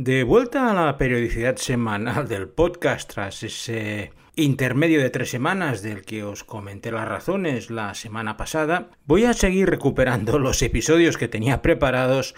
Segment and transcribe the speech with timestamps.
[0.00, 6.04] De vuelta a la periodicidad semanal del podcast tras ese intermedio de tres semanas del
[6.04, 11.26] que os comenté las razones la semana pasada, voy a seguir recuperando los episodios que
[11.26, 12.36] tenía preparados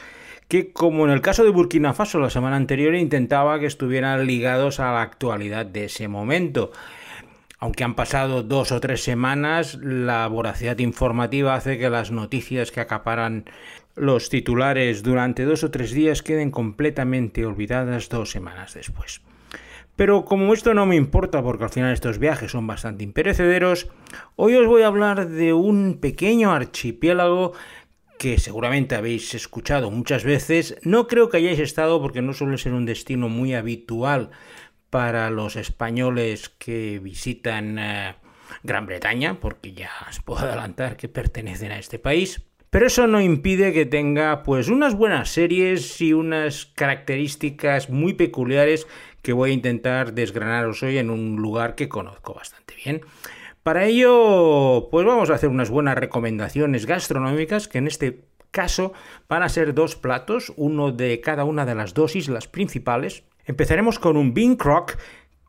[0.49, 4.81] que como en el caso de Burkina Faso la semana anterior intentaba que estuvieran ligados
[4.81, 6.73] a la actualidad de ese momento.
[7.59, 12.81] Aunque han pasado dos o tres semanas, la voracidad informativa hace que las noticias que
[12.81, 13.45] acaparan
[13.97, 19.21] los titulares durante dos o tres días queden completamente olvidadas dos semanas después.
[19.97, 23.89] Pero como esto no me importa porque al final estos viajes son bastante imperecederos,
[24.37, 27.53] hoy os voy a hablar de un pequeño archipiélago
[28.19, 30.77] que seguramente habéis escuchado muchas veces.
[30.83, 34.31] No creo que hayáis estado porque no suele ser un destino muy habitual
[34.91, 38.15] para los españoles que visitan eh,
[38.63, 42.43] Gran Bretaña, porque ya os puedo adelantar que pertenecen a este país.
[42.71, 48.87] Pero eso no impide que tenga pues unas buenas series y unas características muy peculiares
[49.23, 53.01] que voy a intentar desgranaros hoy en un lugar que conozco bastante bien.
[53.65, 58.21] Para ello, pues vamos a hacer unas buenas recomendaciones gastronómicas que en este
[58.53, 58.93] caso
[59.29, 63.25] van a ser dos platos, uno de cada una de las dos islas principales.
[63.47, 64.97] Empezaremos con un bean crock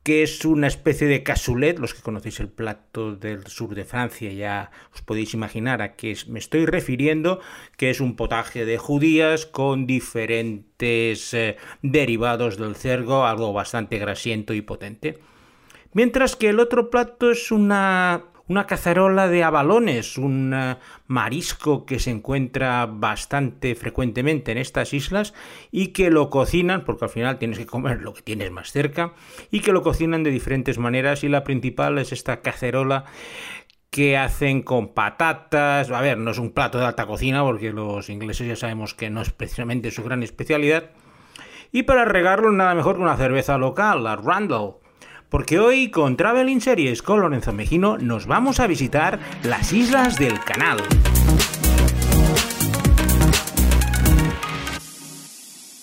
[0.03, 4.31] que es una especie de cassoulet, los que conocéis el plato del sur de Francia
[4.31, 7.39] ya os podéis imaginar a qué me estoy refiriendo,
[7.77, 14.53] que es un potaje de judías con diferentes eh, derivados del cerdo, algo bastante grasiento
[14.53, 15.19] y potente.
[15.93, 21.99] Mientras que el otro plato es una una cazarola de abalones, un eh, marisco que
[21.99, 25.33] se encuentra bastante frecuentemente en estas islas
[25.71, 29.13] y que lo cocinan, porque al final tienes que comer lo que tienes más cerca,
[29.51, 33.05] y que lo cocinan de diferentes maneras y la principal es esta cacerola
[33.89, 35.89] que hacen con patatas.
[35.89, 39.09] A ver, no es un plato de alta cocina porque los ingleses ya sabemos que
[39.09, 40.91] no es precisamente su gran especialidad.
[41.71, 44.80] Y para regarlo nada mejor que una cerveza local, la Randall
[45.31, 50.37] porque hoy con Traveling Series con Lorenzo Mejino nos vamos a visitar las islas del
[50.41, 50.77] canal.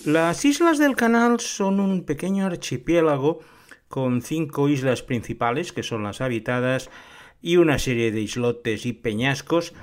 [0.05, 3.39] Las islas del canal son un pequeño archipiélago
[3.87, 6.91] con cinco islas principales que son las habitadas
[7.41, 9.73] y una serie de islotes y peñascos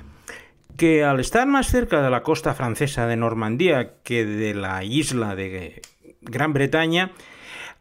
[0.76, 5.34] que al estar más cerca de la costa francesa de Normandía que de la isla
[5.34, 5.82] de
[6.20, 7.10] Gran Bretaña,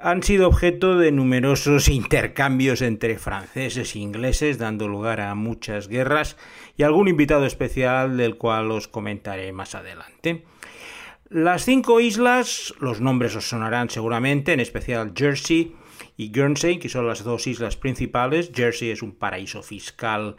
[0.05, 6.37] han sido objeto de numerosos intercambios entre franceses e ingleses, dando lugar a muchas guerras
[6.77, 10.45] y algún invitado especial del cual os comentaré más adelante.
[11.31, 15.73] Las cinco islas, los nombres os sonarán seguramente, en especial Jersey
[16.17, 18.51] y Guernsey, que son las dos islas principales.
[18.53, 20.35] Jersey es un paraíso fiscal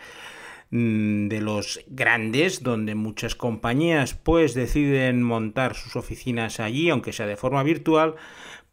[0.71, 7.27] mm, de los grandes, donde muchas compañías pues deciden montar sus oficinas allí, aunque sea
[7.27, 8.15] de forma virtual,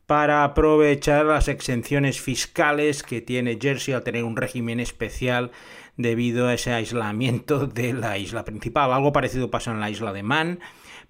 [0.05, 5.51] para aprovechar las exenciones fiscales que tiene Jersey al tener un régimen especial
[5.95, 8.91] debido a ese aislamiento de la isla principal.
[8.91, 10.59] Algo parecido pasa en la isla de Man,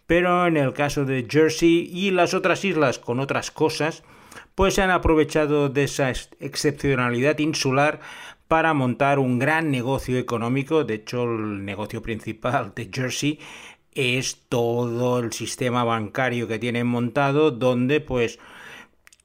[0.05, 4.03] pero en el caso de Jersey y las otras islas con otras cosas,
[4.55, 7.99] pues se han aprovechado de esa excepcionalidad insular
[8.47, 10.83] para montar un gran negocio económico.
[10.83, 13.39] De hecho, el negocio principal de Jersey
[13.93, 18.39] es todo el sistema bancario que tienen montado, donde pues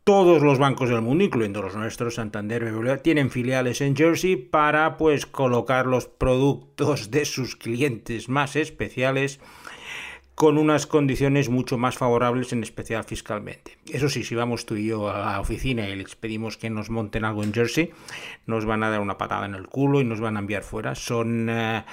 [0.09, 5.27] todos los bancos del mundo, incluyendo los nuestros, Santander, tienen filiales en Jersey para pues
[5.27, 9.39] colocar los productos de sus clientes más especiales
[10.35, 13.77] con unas condiciones mucho más favorables, en especial fiscalmente.
[13.85, 16.89] Eso sí, si vamos tú y yo a la oficina y les pedimos que nos
[16.89, 17.91] monten algo en Jersey,
[18.47, 20.95] nos van a dar una patada en el culo y nos van a enviar fuera.
[20.95, 21.85] Son eh,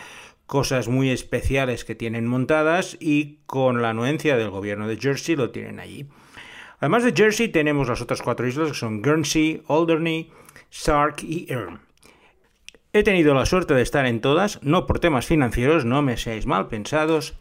[0.45, 5.49] cosas muy especiales que tienen montadas y con la anuencia del gobierno de Jersey lo
[5.49, 6.07] tienen allí.
[6.85, 10.29] Además de Jersey tenemos las otras cuatro islas que son Guernsey, Alderney,
[10.69, 11.79] Sark y Irm.
[12.93, 16.45] He tenido la suerte de estar en todas, no por temas financieros, no me seáis
[16.45, 17.33] mal pensados,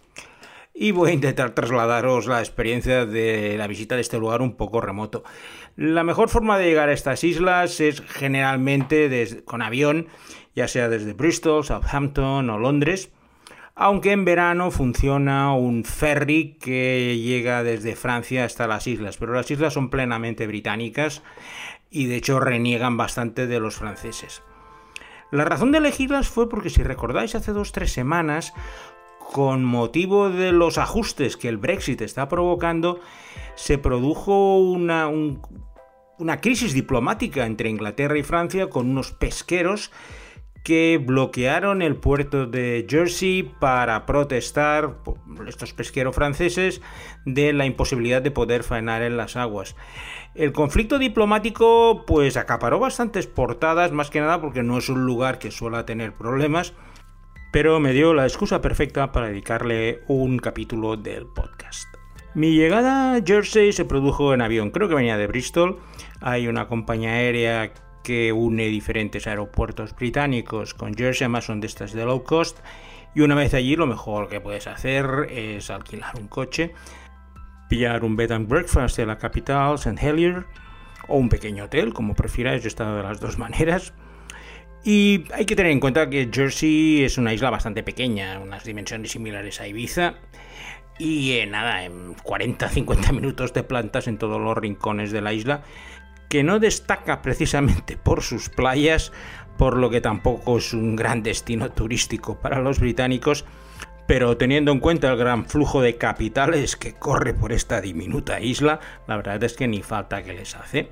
[0.73, 4.81] y voy a intentar trasladaros la experiencia de la visita de este lugar un poco
[4.81, 5.25] remoto.
[5.77, 10.07] La mejor forma de llegar a estas islas es generalmente con avión,
[10.55, 13.11] ya sea desde Bristol, Southampton o Londres
[13.75, 19.51] aunque en verano funciona un ferry que llega desde Francia hasta las islas, pero las
[19.51, 21.23] islas son plenamente británicas
[21.91, 24.43] y de hecho reniegan bastante de los franceses.
[25.31, 28.53] La razón de elegirlas fue porque si recordáis hace dos o tres semanas,
[29.19, 33.01] con motivo de los ajustes que el Brexit está provocando,
[33.57, 39.91] se produjo una, una crisis diplomática entre Inglaterra y Francia con unos pesqueros
[40.65, 44.97] que bloquearon el puerto de Jersey para protestar
[45.47, 46.81] estos pesqueros franceses
[47.27, 49.77] de la imposibilidad de poder faenar en las aguas.
[50.35, 55.39] El conflicto diplomático pues acaparó bastantes portadas, más que nada porque no es un lugar
[55.39, 56.73] que suele tener problemas,
[57.53, 61.89] pero me dio la excusa perfecta para dedicarle un capítulo del podcast.
[62.35, 65.79] Mi llegada a Jersey se produjo en avión, creo que venía de Bristol.
[66.21, 67.73] Hay una compañía aérea
[68.05, 72.59] que une diferentes aeropuertos británicos con Jersey, además son de estas de low cost.
[73.17, 76.73] Y una vez allí lo mejor que puedes hacer es alquilar un coche,
[77.69, 79.99] pillar un bed and breakfast de la capital, St.
[80.01, 80.45] Helier,
[81.09, 83.95] o un pequeño hotel, como prefieras, yo he estado de las dos maneras.
[84.85, 89.13] Y hay que tener en cuenta que Jersey es una isla bastante pequeña, unas dimensiones
[89.13, 90.15] similares a Ibiza.
[90.99, 95.63] Y eh, nada, en 40-50 minutos de plantas en todos los rincones de la isla
[96.29, 99.13] que no destaca precisamente por sus playas,
[99.57, 103.45] por lo que tampoco es un gran destino turístico para los británicos,
[104.07, 108.81] pero teniendo en cuenta el gran flujo de capitales que corre por esta diminuta isla,
[109.07, 110.91] la verdad es que ni falta que les hace.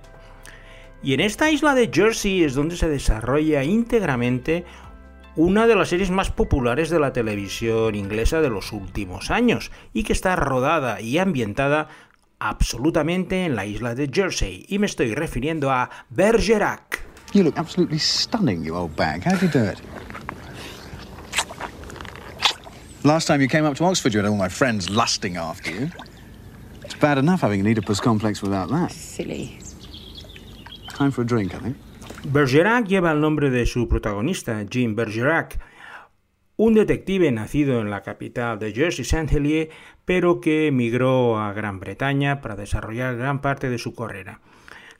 [1.02, 4.64] Y en esta isla de Jersey es donde se desarrolla íntegramente
[5.34, 10.04] una de las series más populares de la televisión inglesa de los últimos años y
[10.04, 11.88] que está rodada y ambientada
[12.48, 17.00] absolutamente en la isla de Jersey y me estoy refiriendo a Bergerac.
[17.32, 19.24] You look absolutely stunning, you old bag.
[19.24, 19.80] How'd you do it?
[23.04, 25.90] Last time you came up to Oxford, you had all my friends lusting after you.
[26.84, 28.92] It's bad enough having an Oedipus complex without that.
[28.92, 29.58] Silly.
[30.88, 31.76] Time for a drink, I think.
[32.24, 35.58] Bergerac lleva el nombre de su protagonista, Jim Bergerac,
[36.64, 39.36] un detective nacido en la capital de Jersey, St.
[39.36, 39.70] Helier,
[40.04, 44.40] pero que emigró a Gran Bretaña para desarrollar gran parte de su carrera.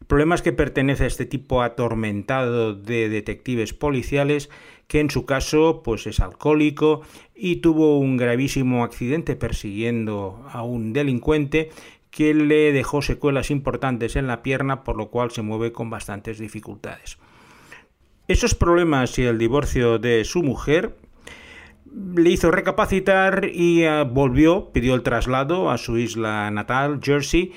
[0.01, 4.51] El problema es que pertenece a este tipo atormentado de detectives policiales
[4.89, 10.93] que en su caso pues es alcohólico y tuvo un gravísimo accidente persiguiendo a un
[10.93, 11.71] delincuente
[12.11, 16.41] que le dejó secuelas importantes en la pierna por lo cual se mueve con bastantes
[16.41, 17.19] dificultades.
[18.27, 20.97] Esos problemas y el divorcio de su mujer
[22.15, 27.53] le hizo recapacitar y eh, volvió, pidió el traslado a su isla natal, Jersey,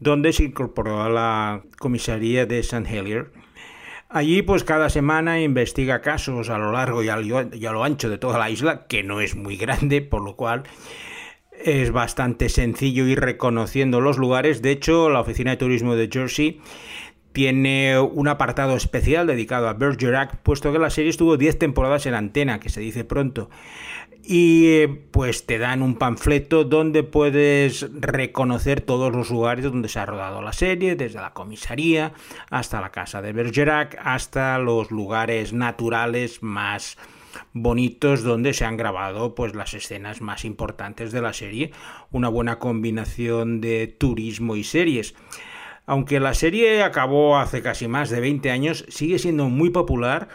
[0.00, 2.88] donde se incorporó a la comisaría de St.
[2.88, 3.32] Helier.
[4.08, 8.38] Allí, pues cada semana investiga casos a lo largo y a lo ancho de toda
[8.38, 10.62] la isla, que no es muy grande, por lo cual
[11.64, 14.62] es bastante sencillo ir reconociendo los lugares.
[14.62, 16.60] De hecho, la oficina de turismo de Jersey
[17.38, 22.14] tiene un apartado especial dedicado a Bergerac, puesto que la serie estuvo 10 temporadas en
[22.14, 23.48] antena, que se dice pronto.
[24.24, 30.00] Y eh, pues te dan un panfleto donde puedes reconocer todos los lugares donde se
[30.00, 32.12] ha rodado la serie, desde la comisaría
[32.50, 36.98] hasta la casa de Bergerac, hasta los lugares naturales más
[37.52, 41.70] bonitos donde se han grabado pues las escenas más importantes de la serie,
[42.10, 45.14] una buena combinación de turismo y series.
[45.88, 50.28] Aunque la serie acabó hace casi más de 20 años, sigue siendo muy popular.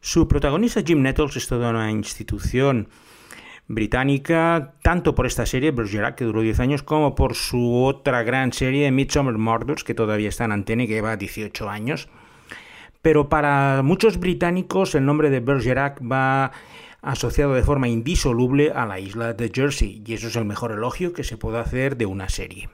[0.00, 2.88] Su protagonista Jim Nettles es toda una institución
[3.68, 8.54] británica, tanto por esta serie, Bergerac, que duró 10 años, como por su otra gran
[8.54, 12.08] serie, Midsummer Murders, que todavía está en antena y que lleva 18 años.
[13.02, 16.52] Pero para muchos británicos el nombre de Bergerac va
[17.02, 21.12] asociado de forma indisoluble a la isla de Jersey, y eso es el mejor elogio
[21.12, 22.70] que se puede hacer de una serie.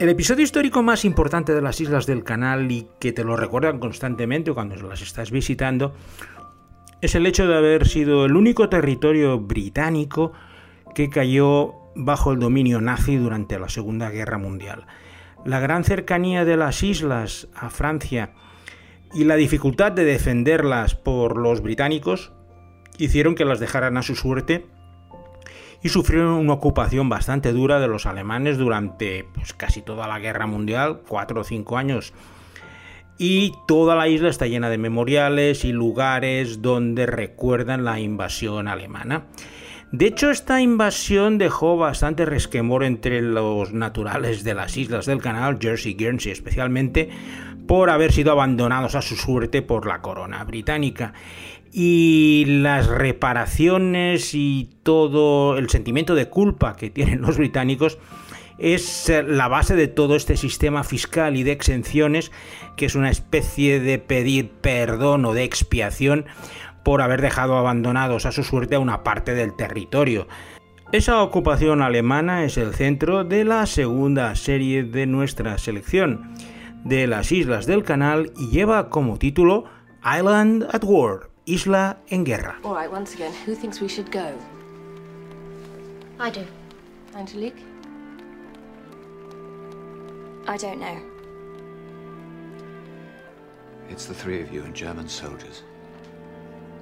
[0.00, 3.78] El episodio histórico más importante de las islas del canal y que te lo recuerdan
[3.78, 5.94] constantemente cuando las estás visitando
[7.00, 10.32] es el hecho de haber sido el único territorio británico
[10.96, 14.84] que cayó bajo el dominio nazi durante la Segunda Guerra Mundial.
[15.44, 18.32] La gran cercanía de las islas a Francia
[19.14, 22.32] y la dificultad de defenderlas por los británicos
[22.98, 24.66] hicieron que las dejaran a su suerte
[25.84, 30.46] y sufrieron una ocupación bastante dura de los alemanes durante pues, casi toda la guerra
[30.46, 32.14] mundial, cuatro o cinco años.
[33.18, 39.26] Y toda la isla está llena de memoriales y lugares donde recuerdan la invasión alemana.
[39.92, 45.58] De hecho, esta invasión dejó bastante resquemor entre los naturales de las islas del canal,
[45.60, 47.10] Jersey y Guernsey especialmente,
[47.66, 51.12] por haber sido abandonados a su suerte por la corona británica
[51.76, 57.98] y las reparaciones y todo el sentimiento de culpa que tienen los británicos
[58.58, 62.30] es eh, la base de todo este sistema fiscal y de exenciones,
[62.76, 66.26] que es una especie de pedir perdón o de expiación
[66.84, 70.28] por haber dejado abandonados a su suerte a una parte del territorio.
[70.92, 76.34] Esa ocupación alemana es el centro de la segunda serie de nuestra selección
[76.84, 79.64] de las islas del canal y lleva como título
[80.04, 82.58] Island at War Isla en Guerra.
[82.64, 84.34] All right, once again, who thinks we should go?
[86.18, 86.46] I do.
[87.14, 87.62] Angelique?
[90.46, 90.98] I don't know.
[93.90, 95.62] It's the three of you and German soldiers.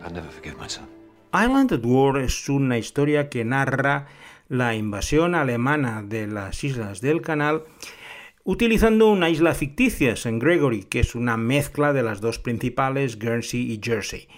[0.05, 0.87] I'll never forget my son.
[1.33, 4.07] Island at War es una historia que narra
[4.49, 7.65] la invasión alemana de las islas del canal
[8.45, 10.39] utilizando una isla ficticia, St.
[10.39, 14.29] Gregory, que es una mezcla de las dos principales, Guernsey y Jersey.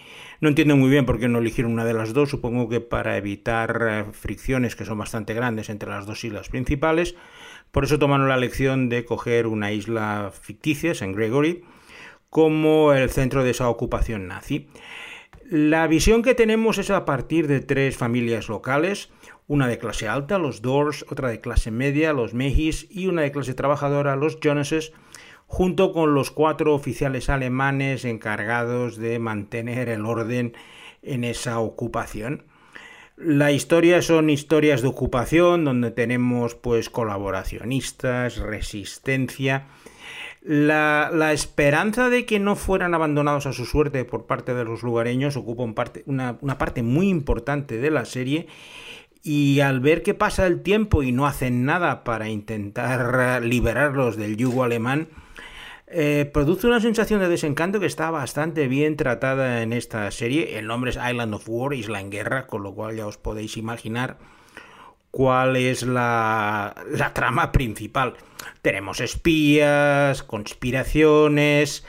[0.40, 3.16] No entiendo muy bien por qué no eligieron una de las dos, supongo que para
[3.16, 7.14] evitar eh, fricciones que son bastante grandes entre las dos islas principales.
[7.70, 11.14] Por eso tomaron la elección de coger una isla ficticia, St.
[11.14, 11.64] Gregory,
[12.28, 14.68] como el centro de esa ocupación nazi.
[15.48, 19.10] La visión que tenemos es a partir de tres familias locales,
[19.46, 23.32] una de clase alta, los Doors, otra de clase media, los Mehis, y una de
[23.32, 24.92] clase trabajadora, los Jonases,
[25.46, 30.54] junto con los cuatro oficiales alemanes encargados de mantener el orden
[31.02, 32.44] en esa ocupación.
[33.16, 39.68] La historia son historias de ocupación donde tenemos pues colaboracionistas, resistencia,
[40.42, 44.82] la, la, esperanza de que no fueran abandonados a su suerte por parte de los
[44.82, 48.48] lugareños ocupa parte, una, una parte muy importante de la serie
[49.24, 54.36] y al ver que pasa el tiempo y no hacen nada para intentar liberarlos del
[54.36, 55.08] yugo alemán,
[55.86, 60.58] eh, produce una sensación de desencanto que está bastante bien tratada en esta serie.
[60.58, 63.56] El nombre es Island of War, Isla en Guerra, con lo cual ya os podéis
[63.56, 64.18] imaginar
[65.10, 68.14] cuál es la, la trama principal.
[68.60, 71.86] Tenemos espías, conspiraciones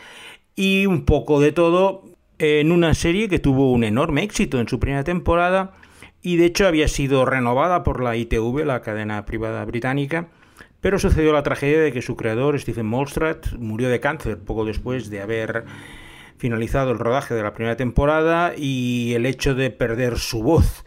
[0.55, 2.05] y un poco de todo
[2.39, 5.73] en una serie que tuvo un enorme éxito en su primera temporada
[6.25, 10.29] y de hecho había sido renovada por la ITV, la cadena privada británica,
[10.81, 15.11] pero sucedió la tragedia de que su creador, Stephen Molstrat, murió de cáncer poco después
[15.11, 15.65] de haber
[16.37, 20.83] finalizado el rodaje de la primera temporada y el hecho de perder su voz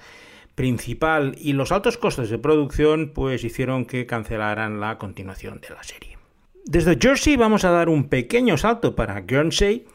[0.57, 5.85] principal y los altos costes de producción pues hicieron que cancelaran la continuación de la
[5.85, 6.18] serie.
[6.64, 9.87] Desde Jersey vamos a dar un pequeño salto para Guernsey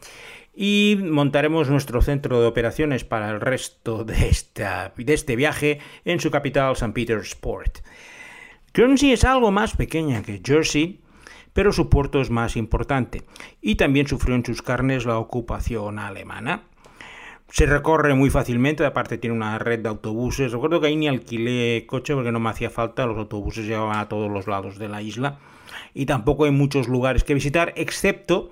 [0.56, 6.20] y montaremos nuestro centro de operaciones para el resto de, esta, de este viaje en
[6.20, 6.92] su capital, St.
[6.92, 7.78] Peter's Port.
[8.72, 11.00] Guernsey es algo más pequeña que Jersey,
[11.52, 13.22] pero su puerto es más importante
[13.60, 16.64] y también sufrió en sus carnes la ocupación alemana.
[17.48, 20.50] Se recorre muy fácilmente, aparte tiene una red de autobuses.
[20.50, 24.08] Recuerdo que ahí ni alquilé coche porque no me hacía falta, los autobuses llevaban a
[24.08, 25.38] todos los lados de la isla
[25.94, 28.50] y tampoco hay muchos lugares que visitar, excepto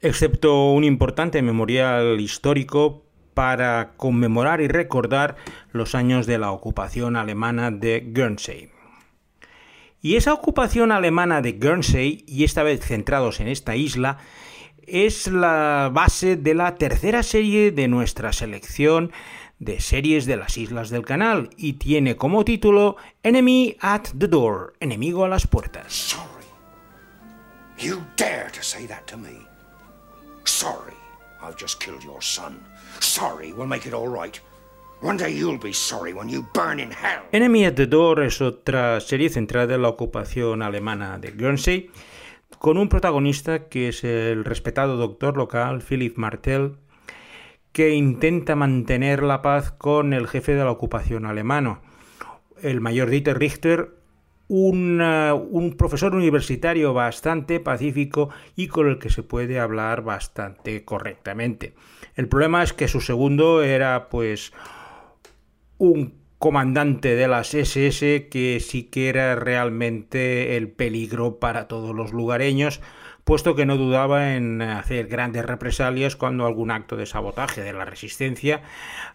[0.00, 3.04] excepto un importante memorial histórico
[3.34, 5.36] para conmemorar y recordar
[5.72, 8.70] los años de la ocupación alemana de Guernsey.
[10.02, 14.18] Y esa ocupación alemana de Guernsey, y esta vez centrados en esta isla,
[14.86, 19.12] es la base de la tercera serie de nuestra selección
[19.58, 24.72] de series de las islas del canal y tiene como título Enemy at the Door,
[24.80, 25.92] enemigo a las puertas.
[25.92, 26.46] Sorry.
[27.78, 29.49] You dare to say that to me.
[30.44, 30.94] Sorry,
[31.42, 32.60] I've just killed your son.
[33.00, 34.40] Sorry, we'll make it all right.
[37.32, 41.90] Enemy at the Door es otra serie centrada en la ocupación alemana de Guernsey,
[42.58, 46.76] con un protagonista que es el respetado doctor local Philip Martel,
[47.72, 51.80] que intenta mantener la paz con el jefe de la ocupación alemano,
[52.62, 53.99] el mayor Dieter Richter,
[54.50, 61.74] un, profesor universitario bastante pacífico y con el que se puede hablar bastante correctamente.
[62.16, 64.52] El problema es que su segundo era pues
[65.78, 72.12] un comandante de las SS que sí que era realmente el peligro para todos los
[72.12, 72.80] lugareños,
[73.22, 77.84] puesto que no dudaba en hacer grandes represalias cuando algún acto de sabotaje de la
[77.84, 78.62] resistencia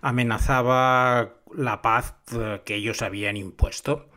[0.02, 4.08] amenazaba la paz eh, que ellos habían impuesto.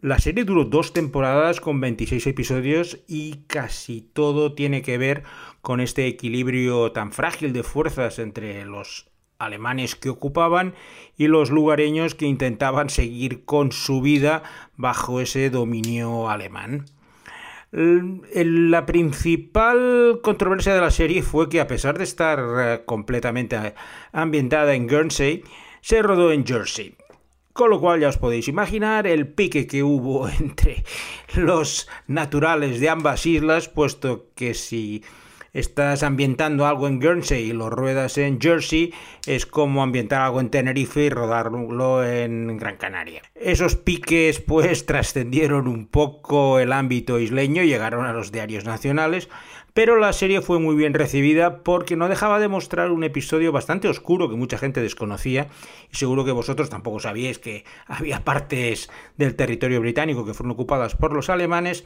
[0.00, 5.22] La serie duró dos temporadas con 26 episodios y casi todo tiene que ver
[5.62, 10.74] con este equilibrio tan frágil de fuerzas entre los alemanes que ocupaban
[11.16, 14.42] y los lugareños que intentaban seguir con su vida
[14.76, 16.84] bajo ese dominio alemán.
[17.72, 23.74] La principal controversia de la serie fue que a pesar de estar eh, completamente
[24.12, 25.42] ambientada en Guernsey,
[25.80, 26.96] se rodó en Jersey.
[27.56, 30.84] Con lo cual ya os podéis imaginar el pique que hubo entre
[31.34, 35.02] los naturales de ambas islas, puesto que si
[35.54, 38.92] estás ambientando algo en Guernsey y lo ruedas en Jersey,
[39.26, 43.22] es como ambientar algo en Tenerife y rodarlo en Gran Canaria.
[43.34, 49.30] Esos piques pues trascendieron un poco el ámbito isleño y llegaron a los diarios nacionales,
[49.76, 53.88] pero la serie fue muy bien recibida porque no dejaba de mostrar un episodio bastante
[53.88, 55.48] oscuro que mucha gente desconocía
[55.92, 60.96] y seguro que vosotros tampoco sabíais que había partes del territorio británico que fueron ocupadas
[60.96, 61.84] por los alemanes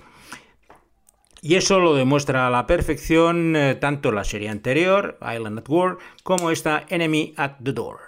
[1.43, 5.99] y eso lo demuestra a la perfección eh, tanto la serie anterior, Island at War,
[6.23, 7.99] como esta Enemy at the Door.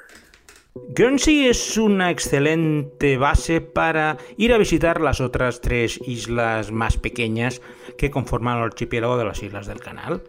[0.74, 7.60] Guernsey es una excelente base para ir a visitar las otras tres islas más pequeñas
[7.96, 10.22] que conforman el archipiélago de las Islas del Canal.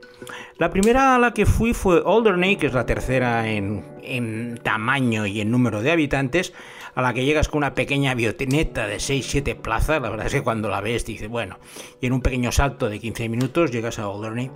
[0.57, 5.25] La primera a la que fui fue Alderney, que es la tercera en, en tamaño
[5.25, 6.53] y en número de habitantes,
[6.95, 10.01] a la que llegas con una pequeña avioneta de 6-7 plazas.
[10.01, 11.57] La verdad es que cuando la ves dices, bueno,
[11.99, 14.51] y en un pequeño salto de 15 minutos llegas a Alderney.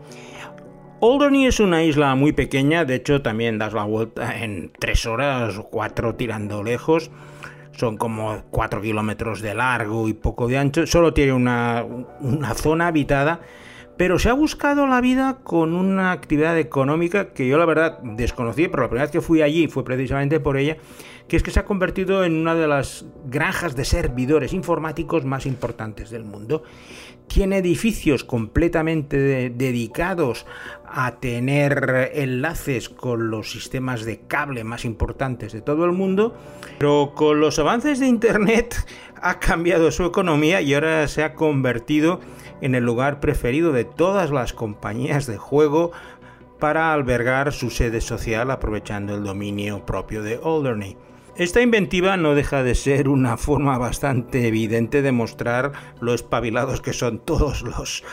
[1.01, 5.57] Alderney es una isla muy pequeña, de hecho también das la vuelta en 3 horas
[5.57, 7.11] o 4 tirando lejos.
[7.77, 10.87] Son como 4 kilómetros de largo y poco de ancho.
[10.87, 11.85] Solo tiene una,
[12.19, 13.39] una zona habitada
[13.97, 18.67] pero se ha buscado la vida con una actividad económica que yo la verdad desconocí,
[18.67, 20.77] pero la primera vez que fui allí fue precisamente por ella,
[21.27, 25.47] que es que se ha convertido en una de las granjas de servidores informáticos más
[25.47, 26.63] importantes del mundo
[27.27, 30.45] tiene edificios completamente dedicados
[30.89, 36.35] a tener enlaces con los sistemas de cable más importantes de todo el mundo,
[36.79, 38.75] pero con los avances de Internet
[39.21, 42.19] ha cambiado su economía y ahora se ha convertido
[42.61, 45.91] en el lugar preferido de todas las compañías de juego
[46.59, 50.97] para albergar su sede social aprovechando el dominio propio de Alderney.
[51.35, 56.93] Esta inventiva no deja de ser una forma bastante evidente de mostrar lo espabilados que
[56.93, 58.03] son todos los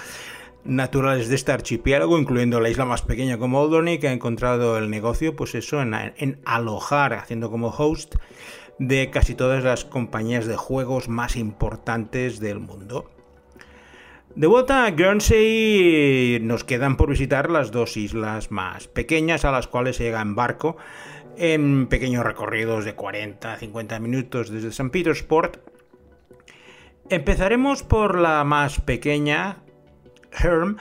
[0.64, 4.90] naturales de este archipiélago, incluyendo la isla más pequeña como Alderney, que ha encontrado el
[4.90, 8.16] negocio, pues eso, en, alojar, haciendo como host
[8.78, 13.10] de casi todas las compañías de juegos más importantes del mundo.
[14.34, 19.68] De vuelta a Guernsey nos quedan por visitar las dos islas más pequeñas a las
[19.68, 20.76] cuales se llega en barco
[21.36, 24.90] en pequeños recorridos de 40 50 minutos desde St.
[24.90, 25.58] Petersport.
[27.10, 29.58] Empezaremos por la más pequeña,
[30.38, 30.76] Herm,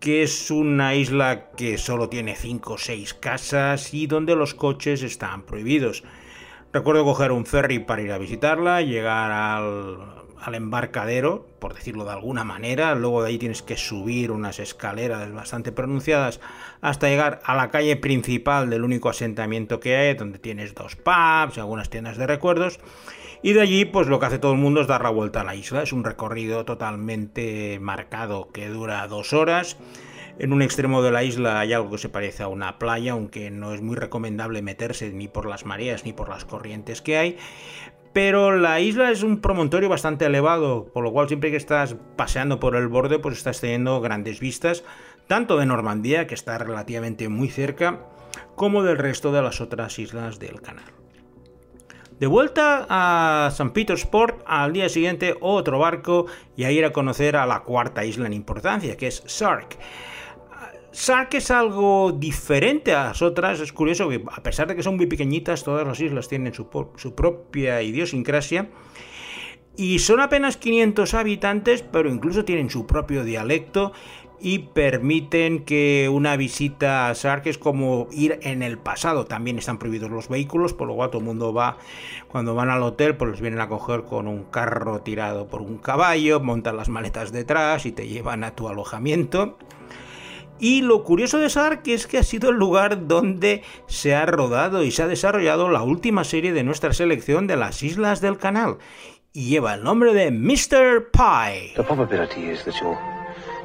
[0.00, 5.02] que es una isla que solo tiene 5 o 6 casas y donde los coches
[5.02, 6.02] están prohibidos.
[6.72, 9.98] Recuerdo coger un ferry para ir a visitarla, llegar al,
[10.42, 12.94] al embarcadero, por decirlo de alguna manera.
[12.94, 16.40] Luego de ahí tienes que subir unas escaleras bastante pronunciadas
[16.80, 21.56] hasta llegar a la calle principal del único asentamiento que hay, donde tienes dos pubs
[21.56, 22.80] y algunas tiendas de recuerdos.
[23.44, 25.44] Y de allí, pues lo que hace todo el mundo es dar la vuelta a
[25.44, 25.82] la isla.
[25.82, 29.76] Es un recorrido totalmente marcado que dura dos horas.
[30.38, 33.50] En un extremo de la isla hay algo que se parece a una playa, aunque
[33.50, 37.36] no es muy recomendable meterse ni por las mareas ni por las corrientes que hay.
[38.12, 42.60] Pero la isla es un promontorio bastante elevado, por lo cual siempre que estás paseando
[42.60, 44.84] por el borde, pues estás teniendo grandes vistas,
[45.26, 48.06] tanto de Normandía, que está relativamente muy cerca,
[48.54, 51.01] como del resto de las otras islas del canal.
[52.22, 53.72] De vuelta a St.
[53.72, 58.28] Petersport, al día siguiente otro barco y a ir a conocer a la cuarta isla
[58.28, 59.76] en importancia, que es Sark.
[60.92, 63.58] Sark es algo diferente a las otras.
[63.58, 66.68] Es curioso que, a pesar de que son muy pequeñitas, todas las islas tienen su,
[66.68, 68.70] propia idiosincrasia.
[69.76, 73.94] Y son apenas 500 habitantes, pero incluso tienen su propio dialecto
[74.42, 79.24] y permiten que una visita a Sark es como ir en el pasado.
[79.24, 81.78] También están prohibidos los vehículos, por lo cual todo el mundo va,
[82.26, 85.78] cuando van al hotel, pues los vienen a coger con un carro tirado por un
[85.78, 89.56] caballo, montan las maletas detrás y te llevan a tu alojamiento.
[90.58, 94.82] Y lo curioso de Sark es que ha sido el lugar donde se ha rodado
[94.82, 98.78] y se ha desarrollado la última serie de nuestra selección de las Islas del Canal.
[99.32, 101.10] Y lleva el nombre de Mr.
[101.12, 101.74] Pie.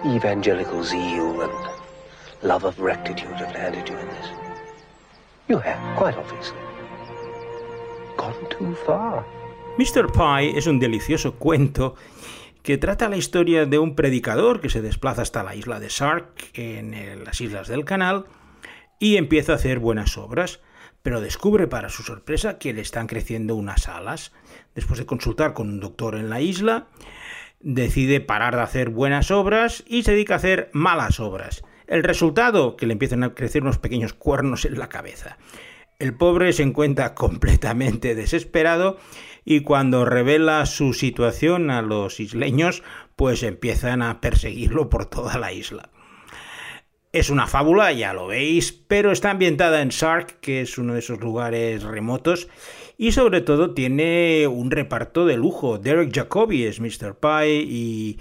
[0.06, 1.52] Evangelical zeal and
[2.44, 4.30] love of rectitude have landed you in this.
[5.48, 6.58] You have, quite obviously,
[8.18, 9.26] gone too far.
[9.78, 10.12] Mr.
[10.12, 11.96] Pie es un delicioso cuento
[12.64, 16.52] que trata la historia de un predicador que se desplaza hasta la isla de Sark,
[16.54, 18.26] en las islas del canal,
[19.00, 20.60] y empieza a hacer buenas obras,
[21.02, 24.34] pero descubre para su sorpresa que le están creciendo unas alas.
[24.76, 26.88] Después de consultar con un doctor en la isla,
[27.60, 31.64] decide parar de hacer buenas obras y se dedica a hacer malas obras.
[31.88, 35.38] El resultado, que le empiezan a crecer unos pequeños cuernos en la cabeza.
[36.00, 38.98] El pobre se encuentra completamente desesperado
[39.46, 42.84] y cuando revela su situación a los isleños,
[43.16, 45.90] pues empiezan a perseguirlo por toda la isla.
[47.14, 51.00] Es una fábula, ya lo veis, pero está ambientada en Sark, que es uno de
[51.00, 52.50] esos lugares remotos,
[52.98, 55.78] y sobre todo tiene un reparto de lujo.
[55.78, 57.16] Derek Jacobi es Mr.
[57.20, 58.20] Pie y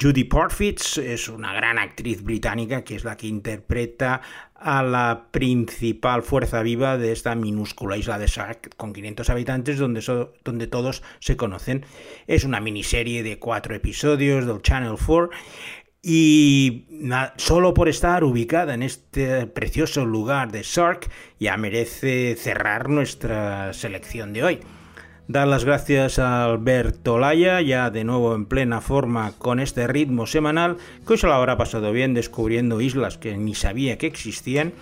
[0.00, 4.22] Judy Parfitts es una gran actriz británica que es la que interpreta
[4.54, 10.02] a la principal fuerza viva de esta minúscula isla de Sark con 500 habitantes donde,
[10.42, 11.84] donde todos se conocen.
[12.26, 15.30] Es una miniserie de cuatro episodios del Channel 4
[16.06, 16.84] y
[17.38, 21.08] solo por estar ubicada en este precioso lugar de Sark
[21.40, 24.60] ya merece cerrar nuestra selección de hoy.
[25.26, 30.26] Dar las gracias a Alberto Laya, ya de nuevo en plena forma con este ritmo
[30.26, 34.74] semanal, que hoy se lo habrá pasado bien descubriendo islas que ni sabía que existían.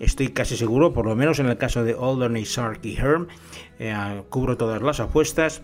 [0.00, 3.28] Estoy casi seguro, por lo menos en el caso de Alderney, Sark y Herm,
[3.78, 5.62] eh, cubro todas las apuestas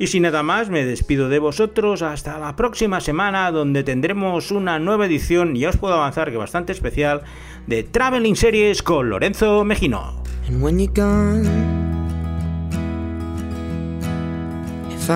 [0.00, 4.78] y sin nada más, me despido de vosotros hasta la próxima semana donde tendremos una
[4.78, 7.20] nueva edición, y os puedo avanzar que bastante especial,
[7.66, 10.22] de Traveling Series con Lorenzo Mejino.
[10.48, 11.44] And when you're gone,
[14.90, 15.10] if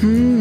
[0.00, 0.39] Hmm.